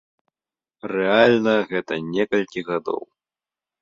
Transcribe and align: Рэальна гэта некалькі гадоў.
Рэальна 0.93 1.55
гэта 1.73 1.93
некалькі 2.15 2.67
гадоў. 2.71 3.01